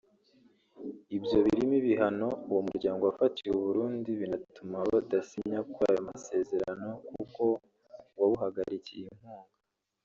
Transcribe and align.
Ibyo 1.17 1.37
birimo 1.45 1.75
ibihano 1.81 2.27
uwo 2.49 2.61
muryango 2.67 3.01
wafatiye 3.03 3.49
u 3.53 3.61
Burundi 3.65 4.09
binatuma 4.19 4.77
budasinya 4.89 5.59
kuri 5.71 5.87
ayo 5.91 6.01
masezerano 6.09 6.89
kuko 7.15 7.43
wabuhagarikiye 8.19 9.05
inkunga 9.13 9.51